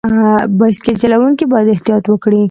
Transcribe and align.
بایسکل 0.59 0.95
چلوونکي 1.01 1.45
باید 1.53 1.67
احتیاط 1.75 2.03
وکړي. 2.09 2.39